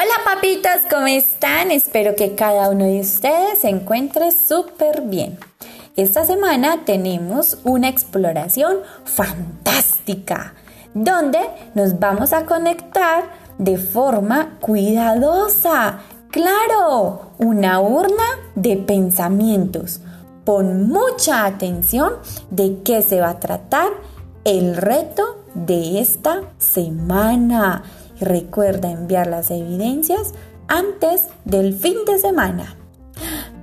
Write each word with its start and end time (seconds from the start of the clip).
Hola 0.00 0.14
papitos, 0.24 0.88
¿cómo 0.88 1.08
están? 1.08 1.72
Espero 1.72 2.14
que 2.14 2.36
cada 2.36 2.70
uno 2.70 2.84
de 2.84 3.00
ustedes 3.00 3.58
se 3.62 3.68
encuentre 3.68 4.30
súper 4.30 5.00
bien. 5.00 5.40
Esta 5.96 6.24
semana 6.24 6.84
tenemos 6.84 7.58
una 7.64 7.88
exploración 7.88 8.76
fantástica 9.04 10.54
donde 10.94 11.40
nos 11.74 11.98
vamos 11.98 12.32
a 12.32 12.46
conectar 12.46 13.24
de 13.58 13.76
forma 13.76 14.58
cuidadosa. 14.60 15.98
Claro, 16.30 17.32
una 17.38 17.80
urna 17.80 18.24
de 18.54 18.76
pensamientos. 18.76 20.00
Pon 20.44 20.88
mucha 20.88 21.44
atención 21.44 22.12
de 22.50 22.82
qué 22.84 23.02
se 23.02 23.20
va 23.20 23.30
a 23.30 23.40
tratar 23.40 23.88
el 24.44 24.76
reto 24.76 25.42
de 25.54 25.98
esta 25.98 26.42
semana. 26.58 27.82
Recuerda 28.20 28.90
enviar 28.90 29.26
las 29.26 29.50
evidencias 29.50 30.34
antes 30.66 31.26
del 31.44 31.74
fin 31.74 31.96
de 32.06 32.18
semana. 32.18 32.76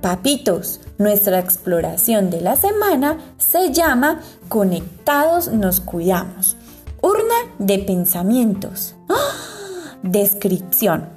Papitos, 0.00 0.80
nuestra 0.98 1.38
exploración 1.38 2.30
de 2.30 2.40
la 2.40 2.56
semana 2.56 3.18
se 3.38 3.72
llama 3.72 4.20
Conectados 4.48 5.48
nos 5.48 5.80
cuidamos. 5.80 6.56
Urna 7.02 7.34
de 7.58 7.78
pensamientos. 7.78 8.94
¡Ah! 9.08 9.96
Descripción. 10.02 11.08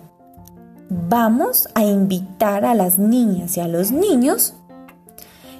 Vamos 0.89 1.67
a 1.75 1.83
invitar 1.83 2.65
a 2.65 2.73
las 2.73 2.97
niñas 2.97 3.57
y 3.57 3.59
a 3.59 3.67
los 3.67 3.91
niños 3.91 4.53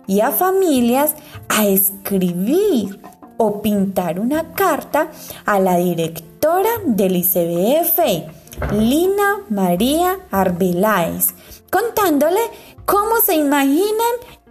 y 0.07 0.21
a 0.21 0.31
familias 0.31 1.13
a 1.49 1.67
escribir 1.67 2.99
o 3.37 3.61
pintar 3.61 4.19
una 4.19 4.53
carta 4.53 5.11
a 5.45 5.59
la 5.59 5.77
directora 5.77 6.28
del 6.85 7.17
ICBF, 7.17 7.99
Lina 8.71 9.41
María 9.49 10.19
Arbeláez, 10.31 11.33
contándole 11.69 12.39
cómo 12.85 13.19
se 13.23 13.35
imaginan 13.35 13.91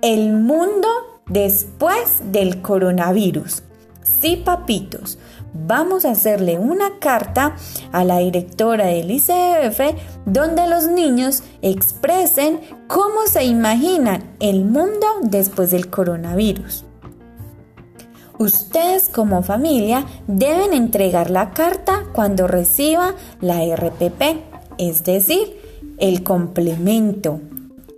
el 0.02 0.34
mundo 0.34 0.88
después 1.28 2.20
del 2.30 2.60
coronavirus. 2.60 3.62
Sí, 4.02 4.36
papitos, 4.36 5.18
vamos 5.54 6.04
a 6.04 6.10
hacerle 6.10 6.58
una 6.58 6.98
carta 6.98 7.56
a 7.90 8.04
la 8.04 8.18
directora 8.18 8.86
del 8.86 9.10
ICBF 9.10 9.80
donde 10.26 10.66
los 10.68 10.88
niños 10.88 11.42
expresen 11.62 12.60
cómo 12.86 13.26
se 13.26 13.44
imaginan 13.44 14.24
el 14.40 14.64
mundo 14.64 15.06
después 15.22 15.70
del 15.70 15.88
coronavirus. 15.88 16.84
Ustedes 18.38 19.08
como 19.08 19.42
familia 19.42 20.04
deben 20.26 20.72
entregar 20.72 21.30
la 21.30 21.50
carta 21.50 22.04
cuando 22.12 22.46
reciba 22.46 23.14
la 23.40 23.64
RPP, 23.74 24.22
es 24.78 25.02
decir, 25.04 25.60
el 25.98 26.22
complemento 26.22 27.40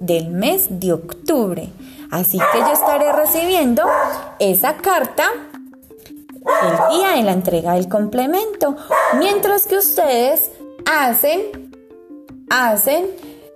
del 0.01 0.31
mes 0.31 0.81
de 0.81 0.95
octubre. 0.95 1.69
Así 2.11 2.39
que 2.39 2.59
yo 2.59 2.73
estaré 2.73 3.13
recibiendo 3.13 3.83
esa 4.39 4.77
carta 4.79 5.25
el 6.33 6.97
día 6.97 7.11
de 7.17 7.23
la 7.23 7.33
entrega 7.33 7.75
del 7.75 7.89
complemento, 7.89 8.77
mientras 9.19 9.67
que 9.67 9.77
ustedes 9.77 10.51
hacen 10.91 11.71
hacen 12.51 13.07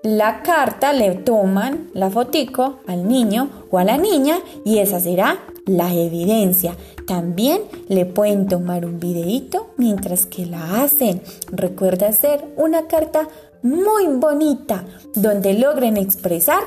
la 0.02 0.42
carta, 0.42 0.92
le 0.92 1.14
toman 1.14 1.90
la 1.94 2.10
fotico 2.10 2.80
al 2.86 3.08
niño 3.08 3.48
o 3.70 3.78
a 3.78 3.84
la 3.84 3.96
niña 3.96 4.38
y 4.64 4.78
esa 4.78 5.00
será 5.00 5.38
la 5.66 5.92
evidencia. 5.92 6.76
También 7.06 7.62
le 7.88 8.06
pueden 8.06 8.48
tomar 8.48 8.84
un 8.84 8.98
videito 9.00 9.70
mientras 9.76 10.26
que 10.26 10.46
la 10.46 10.82
hacen. 10.82 11.22
Recuerda 11.50 12.08
hacer 12.08 12.44
una 12.56 12.86
carta 12.86 13.28
muy 13.62 14.06
bonita 14.06 14.84
donde 15.14 15.54
logren 15.54 15.96
expresar 15.96 16.62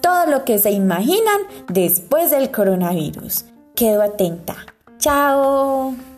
todo 0.00 0.26
lo 0.26 0.44
que 0.44 0.58
se 0.58 0.70
imaginan 0.70 1.40
después 1.68 2.30
del 2.30 2.50
coronavirus. 2.50 3.46
Quedo 3.74 4.02
atenta. 4.02 4.56
Chao. 4.98 6.13